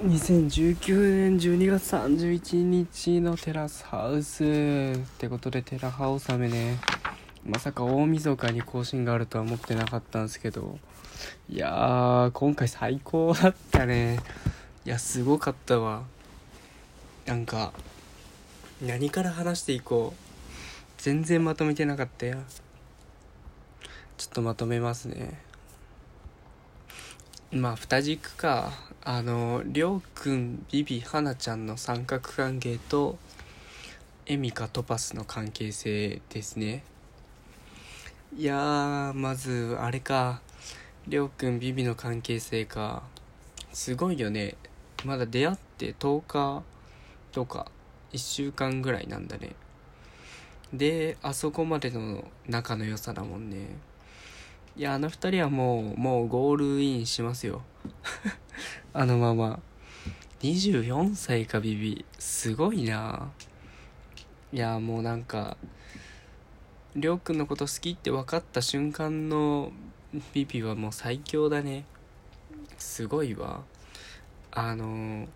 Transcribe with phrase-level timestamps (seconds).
[0.00, 6.78] 2019年12月31日のテラスハウスってことでテラハ納めね。
[7.46, 10.78] まさか大晦日に更新があるとは思ってなかったんですけど。
[11.48, 14.18] いやー今回最高だったね。
[14.84, 16.02] いやすごかったわ。
[17.26, 17.72] なんか
[18.80, 20.32] 何から話していこう。
[20.98, 22.38] 全然まとめてなかったよ。
[24.16, 25.51] ちょっとまとめますね。
[27.52, 28.72] まあ二軸か。
[29.04, 33.18] あのりょうくんビビはなちゃんの三角関係と
[34.24, 36.82] エミカトパスの関係性ですね。
[38.34, 40.40] いやまずあれか。
[41.06, 43.02] りょうくんビビの関係性か。
[43.74, 44.54] すごいよね。
[45.04, 46.62] まだ出会って10日
[47.32, 47.66] とか
[48.12, 49.50] 1週間ぐらいなんだね。
[50.72, 53.76] であそこまでの仲の良さだもんね。
[54.74, 57.62] いやあの2人はもうもうゴールインしますよ。
[58.94, 59.60] あのまま。
[60.40, 62.04] 24歳かビビ。
[62.18, 63.30] すごいな。
[64.50, 65.56] いやもうなんか
[66.96, 69.72] りょうくんのこと好きって分かった瞬間の
[70.34, 71.84] ビビはもう最強だね。
[72.78, 73.62] すごいわ。
[74.50, 75.28] あの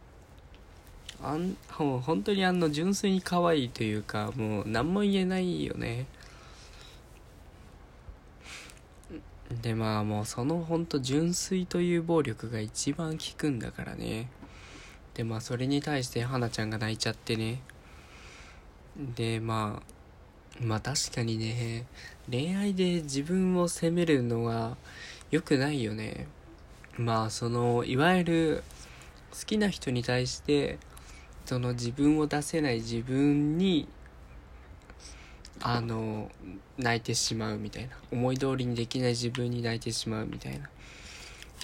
[1.22, 6.06] あんほ本当にあの純粋に可愛いというかもう何も言えないよね。
[9.62, 14.28] でまあもうそのほんと純粋という暴力が一番効くんだからね。
[15.14, 17.60] でまあそれに対して花ちゃんが泣いちゃってね。
[19.14, 21.86] でまあまあ確かにね
[22.30, 24.76] 恋愛で自分を責めるのは
[25.30, 26.26] 良くないよね。
[26.98, 28.64] まあそのいわゆる
[29.30, 30.78] 好きな人に対して
[31.44, 33.86] その自分を出せない自分に
[35.60, 36.30] あの
[36.78, 37.96] 泣いてしまうみたいな。
[38.12, 40.68] 思い通りにできない自分に泣いてしまうみたいな。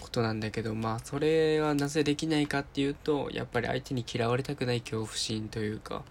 [0.00, 6.02] ことなんだけどまあそれはなぜできないかっていうとやっぱり相手に嫌われたくない恐怖心というか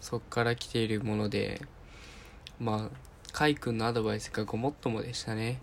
[0.00, 1.60] そっから来ているもので
[2.58, 2.96] まあ
[3.32, 5.60] カイ君のアドバイスがごもっともでしたね。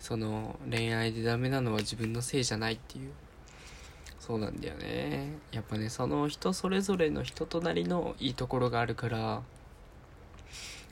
[0.00, 3.12] その恋愛でダメなのは自分のせいじゃないっていう。
[4.18, 5.34] そうなんだよね。
[5.52, 9.42] やっぱねその人それぞれの人となりのいいところがあるから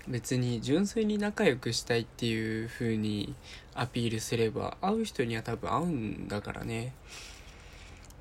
[0.08, 3.34] 別に純粋に仲良くしたいっていう風に
[3.74, 6.94] アピールすれば会う人には多分会うんだからね。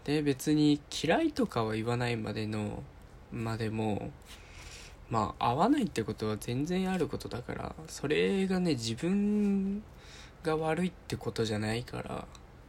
[0.04, 2.84] で別に嫌いとかは言わないまでの
[3.32, 4.12] までも
[5.10, 9.82] まあ合わないってことは全然あることだからそれがね自分
[10.44, 12.26] が悪いってことじゃないから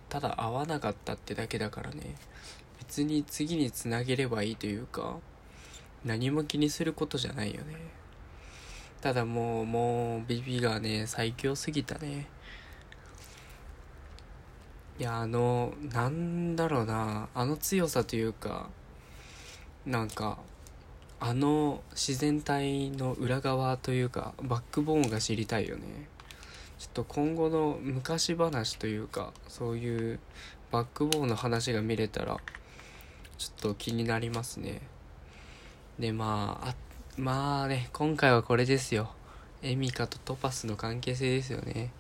[0.09, 2.15] ただ合わなかったってだけだからね。
[2.79, 5.19] 別に次につなげればいいというか
[6.05, 7.98] 何も気にすることじゃないよね。
[9.01, 12.27] ただもうもうビビがね最強すぎたね。
[14.99, 17.29] いやあのなんだろうな。
[17.35, 18.71] あの強さというか
[19.87, 20.39] なんか
[21.21, 26.09] あの自然体の裏側というかバックボーンが知りたいよね。
[26.79, 30.21] ちょっと今後の昔話というかそういう
[30.71, 32.37] バックボーンの話が見れたら
[33.37, 34.83] ちょっと気になりますね。
[35.99, 36.75] でまああ
[37.19, 39.11] まあね今回はこれですよ
[39.63, 41.91] エミカとトパスの関係性ですよね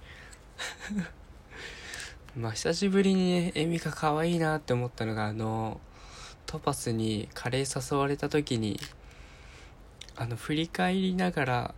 [2.38, 5.80] まあ久しぶりにねエミカ可愛いなって思ったのがあの
[6.46, 8.78] トパスにカレー誘われた時に
[10.14, 11.74] あの振り返りながら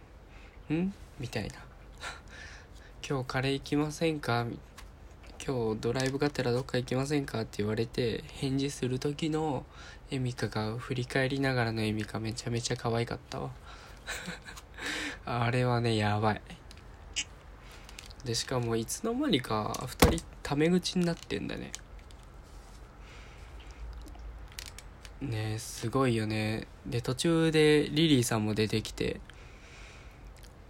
[0.70, 1.54] 「ん?」みたいな
[3.08, 4.44] 「今日カレー行きませんか？
[4.44, 4.60] みたいな?」
[5.46, 9.64] 今日ドライブがてらどっか行きませんか?」って言われて返事する時の
[10.10, 13.50] エミカが振り返りながらのエミカめちゃめちゃ可愛かったわ。
[15.24, 16.42] あれはねやばい。
[18.24, 21.70] でしかもいつの間にか2人タメ口になってんだね。
[25.20, 26.66] ねえすごいよね。
[26.84, 29.20] で途中でリリーさんも出てきて。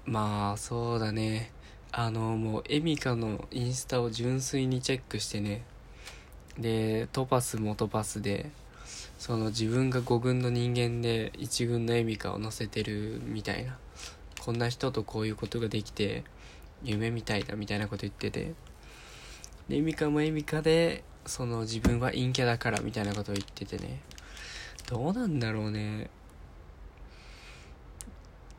[0.04, 1.55] まあそうだね。
[1.98, 5.64] あのもうエミカのインスタを純粋にチェックしてね。
[6.58, 8.50] でトパスもトパスで
[9.18, 13.78] その自分が5軍の人間で1軍のエミカを乗せてるみたいな。
[14.42, 16.24] こんな人とこういうことができて
[16.84, 18.52] 夢みたいだみたいなこと言ってて。
[19.70, 24.02] でエミカもエミカでその自分は陰キャだからみたいなことを言っててね。
[24.86, 26.10] どうなんだろうね。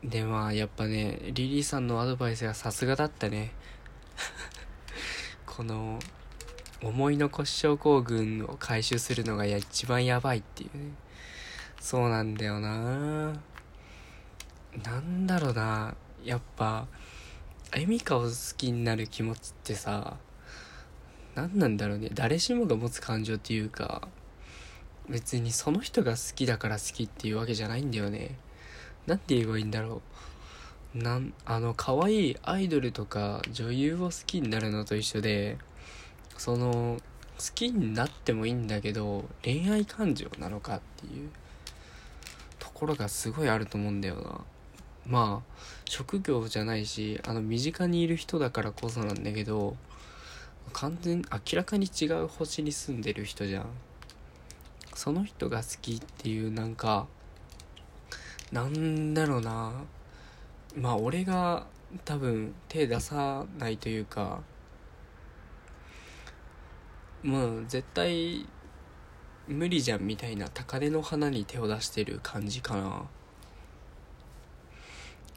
[0.02, 3.52] でまあやっぱねリリーさんのアドバイスがさすがだったね。
[5.44, 5.98] この
[6.82, 10.92] 思い残し症候群を回収するのが一番やばいっていうね。
[11.80, 13.32] そうなんだよな。
[14.84, 15.96] なんだろうな。
[16.24, 16.86] やっぱ
[17.74, 20.16] エミカを好きになる気持ちってさ
[21.34, 22.10] 何なんだろうね。
[22.12, 24.08] 誰しもが持つ感情っていうか
[25.08, 28.38] 別にその人が好きだから好きっていうわけじゃないんだよね。
[29.06, 30.02] なんて言えばいいんだろ
[30.94, 30.98] う。
[30.98, 35.58] なんあの可愛いアイドルとか女優を好きになるのと一緒で
[36.38, 36.98] その
[37.38, 41.30] 好きになってもいいんだけど恋愛感情なのかっていう
[42.58, 44.40] ところがすごいあると思うんだよな。
[45.06, 45.54] まあ
[45.84, 49.76] 職業じゃないしあの身近にいる人だからこそなんだけど
[50.72, 53.66] 完全明らかに違う星に住んでる人じゃん。
[54.94, 57.06] その人が好きっていうなんか
[58.52, 59.72] なんだろうな。
[60.76, 61.66] まあ俺が
[62.04, 64.40] 多分手出さないというか
[67.22, 68.46] もう絶対
[69.48, 73.02] 無理じゃんみたいな高嶺の花に手を出してる感じかな。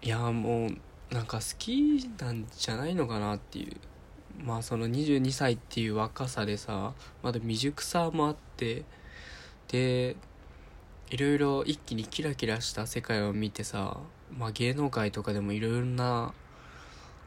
[0.04, 3.76] いやもうなんか好きなんじゃないのかなっていう。
[4.44, 8.86] まあその22歳っていう若さでさまだ未熟さもあって
[9.68, 10.16] で
[11.12, 13.98] いろいろ一気にキラキラした世界を見てさ、
[14.38, 16.34] まあ、芸能界とかでもいろいろな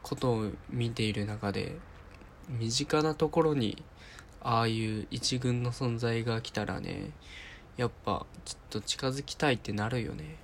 [0.01, 1.77] ことを見ている中で
[2.49, 3.83] 身近なところに
[4.41, 7.11] ああいう一軍の存在が来たらね
[7.77, 10.37] やっぱちょっと近づきたいってなるよね。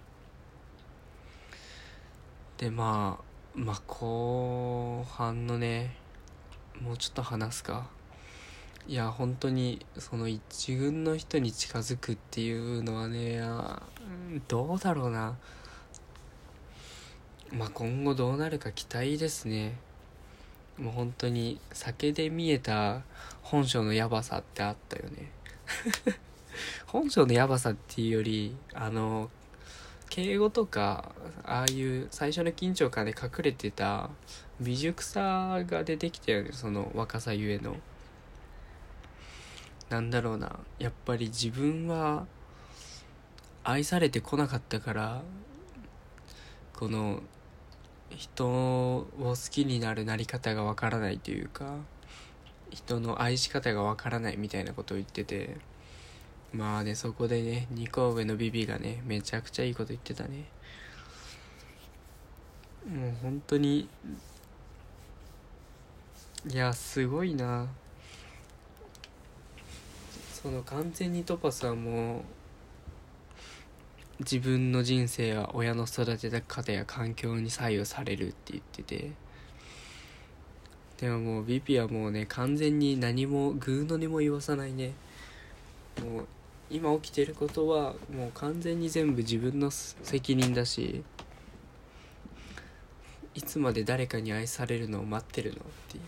[2.60, 5.96] でまあまあ後半のね
[6.80, 7.90] もうちょっと話すか。
[8.88, 13.42] いや本当にその一軍の人に近づくっていうのはね
[14.48, 15.38] どうだろうな。
[17.52, 19.78] まあ今後どうなるか期待ですね。
[20.78, 23.02] もう本当に酒で見えた
[23.44, 25.32] 本性のヤバさってあったよね。
[26.88, 29.30] 本性のヤバさっていうよりあの
[30.10, 31.14] 敬語とか
[31.44, 34.10] ああいう最初の緊張感で隠れてた
[34.60, 37.76] 未熟さが出てきたよねその若さゆえの。
[39.92, 40.58] なんだろうな。
[40.80, 42.26] やっぱり自分は
[43.62, 45.22] 愛されてこなかったから
[46.74, 47.22] この
[48.10, 51.76] 人を好きになるなり方がわからないというか
[52.70, 55.58] 人の愛し方がわからないみたいなことを言ってて
[56.54, 60.46] まあねそこでね2個上のビビがねめちゃくちゃいいこと言ってたね。
[62.90, 63.90] もう本当に
[66.50, 67.68] いやすごいな。
[70.42, 72.22] その完全にトパスはもう
[74.20, 79.12] 自分の人生は親の育てた方や環境に左右されるって言ってて。
[80.98, 84.94] でももうビピはもうね完全に何もグーのにも言わさないね。
[86.00, 86.26] もう
[86.70, 91.04] 今起きてることはもう完全に全部自分の責任だし
[93.34, 95.60] いつまで誰かに愛されるのを待ってるのっ
[95.90, 96.04] ていう。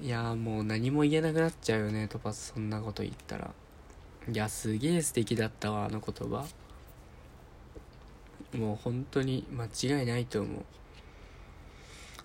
[0.00, 3.50] いやもう何も言えなくなっちゃうよねトパスそんなこと言ったら。
[4.30, 6.46] いやすげえ素敵だったわあの言葉。
[8.56, 10.64] もう本当に間違いないと思う。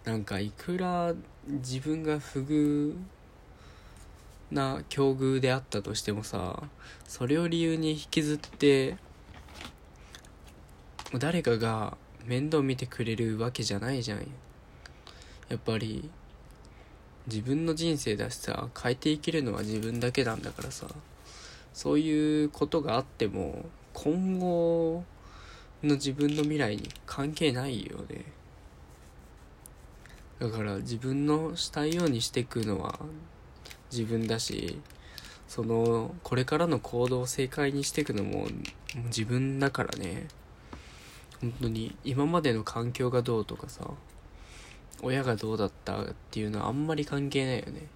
[0.04, 1.14] なんかいくら
[1.48, 2.96] 自分が不遇
[4.52, 6.62] な境遇であったとしてもさ
[7.08, 8.98] それを理由に引きずって
[11.18, 14.20] 誰かが面倒見てくれるわけじゃないじゃん。
[15.50, 16.10] やっぱり
[17.28, 20.88] 自分の人生だしさ変えていけるのは自分だけなんだからさ。
[21.74, 25.04] そういうことがあっても今後
[25.84, 28.24] の自分の未来に関係ないよね。
[30.40, 33.00] だから自分のしたいようにしていくのは
[33.92, 34.80] 自分だし
[35.48, 38.48] そのこれからの行動を正解にしていくのも
[39.06, 40.28] 自分だからね。
[41.42, 43.86] 本当に今までの環境がどうとかさ
[45.04, 47.88] 親がどうだったっていうのはあんまり関係ないよね。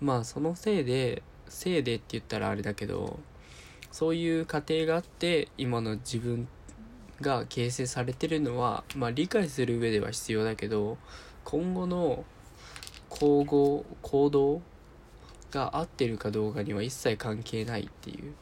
[0.00, 3.18] まあそのせいでせいでって言ったらあれだけど
[3.92, 6.48] そういう過程があって今の自分
[7.20, 10.98] が形成されてるのはまあ理解する上では必要だけど
[11.44, 12.24] 今後の
[13.08, 14.62] 行動行動
[15.50, 18.34] が合ってるかどうかには一切関係ないっていう。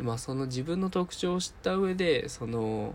[0.00, 2.94] まあその自分の特徴を知った上でその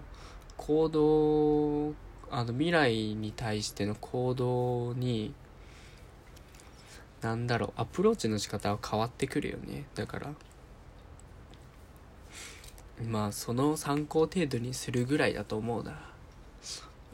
[0.57, 1.93] 行動
[2.29, 5.33] あの未来に対しての行動に
[7.21, 9.85] なんだろうアプローチの仕方は変わってくるよね。
[9.95, 10.33] だから
[13.09, 15.99] まあその参考程度にするぐらいだと思うな。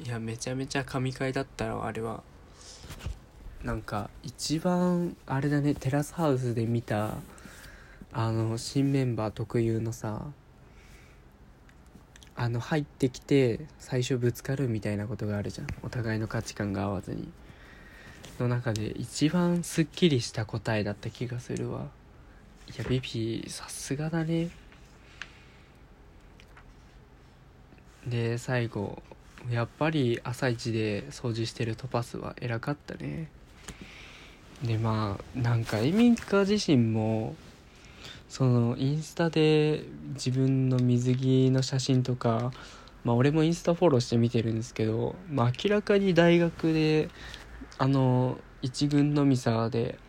[0.04, 2.24] いやめちゃめちゃ神回だったらあれは
[3.64, 7.18] なんか一番あれだねテラスハウスで見た
[8.12, 10.26] あの新メンバー特有のさ
[12.36, 15.68] あの入ってきて最初ぶつかるみたいなことがあるじゃん。
[15.84, 17.32] お互いの価値観が合わずに。
[18.40, 21.88] の中で一番すっきりした答えだった気がするわ。
[22.68, 24.50] いやベビさすがだね。
[28.08, 29.02] で最後
[29.50, 33.30] やっぱり朝一で掃除してるトパスは偉かったね。
[34.64, 37.36] でまあなんかエミカ自身も
[38.34, 39.84] そのインスタで
[40.16, 42.52] 自分の水着の写真とか
[43.04, 47.10] まあ俺もインスタフォローして見てるんですけど、まあ、明らかに大学で
[47.78, 50.00] あの一軍のミサで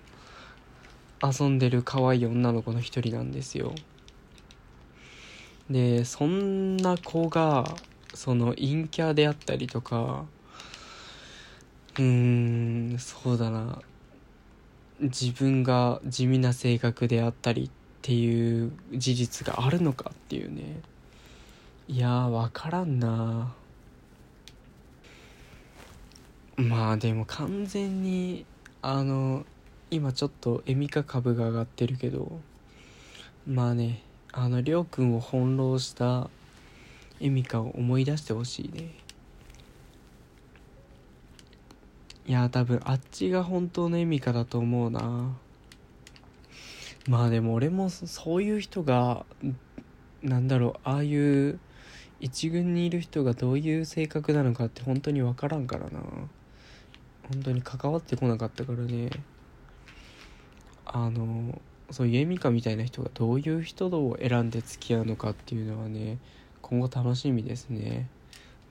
[1.22, 3.74] 遊んでる可愛い女の子の一人なんですよ。
[5.68, 7.76] でそんな子が
[8.14, 10.24] その陰キャであったりとか
[11.98, 13.82] うーんそうだな。
[14.98, 20.78] 自分が地味な性格であったりってっていう事実があるのかっていうね。
[21.88, 23.54] いやー分からんな。
[26.56, 28.44] まあでも完全に
[28.82, 29.46] あの
[29.90, 32.40] 今ちょっとエミカ株が上がってるけど
[33.46, 36.28] まあねあのりょうくんを翻弄した
[37.20, 38.90] エミカを思い出してほしいね。
[42.26, 45.38] いや多分あっちが本当のエミカだと思うな。
[47.06, 49.26] まあでも俺もそういう人が
[50.22, 51.58] なんだろうああいう
[52.20, 56.00] 一軍にいる人がどういう性格なのかって本当に分からんからな。
[57.28, 59.10] 本当に関わってこなかったからね。
[60.86, 66.18] あのそういうエミカみたいな人がどういう人を選んで付き合うのかっていうのはね
[66.62, 68.08] 今後楽しみですね。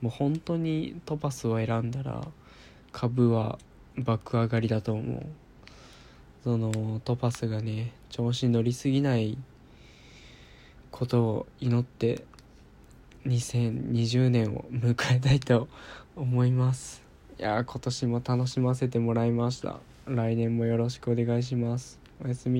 [0.01, 2.27] もう本当にトパスを選んだら
[2.91, 3.59] 株は
[3.97, 5.25] 爆上がりだと思う。
[6.43, 9.37] そのトパスがね調子に乗りすぎない
[10.91, 12.25] ことを祈って
[13.25, 15.69] 2020年を迎えたいと
[16.17, 17.01] 思います。
[17.39, 19.79] いや今年も楽しませてもらいました。
[20.05, 21.97] 来年もよろしくお願いします。
[22.23, 22.51] おやすみ。